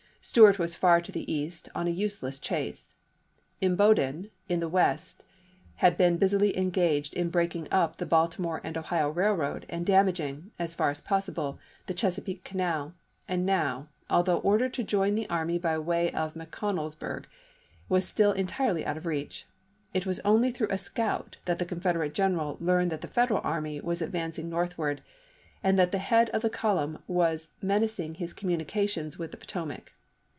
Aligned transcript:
Stuart 0.23 0.59
was 0.59 0.75
far 0.75 1.01
to 1.01 1.11
the 1.11 1.29
east 1.33 1.67
on 1.73 1.87
a 1.87 1.89
useless 1.89 2.37
chase. 2.37 2.93
Imboden 3.59 4.29
in 4.47 4.59
the 4.59 4.69
west 4.69 5.23
had 5.77 5.97
been 5.97 6.17
busily 6.17 6.55
engaged 6.55 7.15
in 7.15 7.31
breaking 7.31 7.67
up 7.71 7.97
the 7.97 8.05
Balti 8.05 8.37
more 8.37 8.61
and 8.63 8.77
Ohio 8.77 9.09
Railroad 9.09 9.65
and 9.67 9.83
damaging, 9.83 10.51
as 10.59 10.75
far 10.75 10.91
as 10.91 11.01
possible, 11.01 11.57
the 11.87 11.95
Chesapeake 11.95 12.43
Canal, 12.43 12.93
and 13.27 13.47
now, 13.47 13.87
although 14.11 14.37
ordered 14.41 14.75
to 14.75 14.83
join 14.83 15.15
the 15.15 15.27
army 15.27 15.57
by 15.57 15.75
way 15.79 16.11
of 16.11 16.35
McConnells 16.35 16.99
burg, 16.99 17.25
was 17.89 18.07
still 18.07 18.31
entirely 18.31 18.85
out 18.85 18.97
of 18.97 19.07
reach. 19.07 19.47
It 19.91 20.05
was 20.05 20.19
only 20.19 20.51
through 20.51 20.69
a 20.69 20.77
scout 20.77 21.37
that 21.45 21.57
the 21.57 21.65
Confederate 21.65 22.13
General 22.13 22.57
learned 22.61 22.91
that 22.91 23.01
the 23.01 23.07
Federal 23.07 23.41
army 23.43 23.81
was 23.81 24.03
advancing 24.03 24.49
north 24.51 24.77
ward, 24.77 25.01
and 25.63 25.79
that 25.79 25.91
the 25.91 25.97
head 25.97 26.29
of 26.29 26.43
the 26.43 26.49
column 26.51 26.99
was 27.07 27.47
mena 27.59 27.87
cing 27.87 28.17
his 28.17 28.33
communications 28.33 29.17
with 29.17 29.31
the 29.31 29.37
Potomac. 29.37 29.93